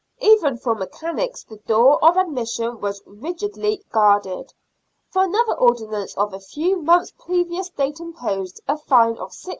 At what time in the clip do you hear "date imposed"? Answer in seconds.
7.69-8.59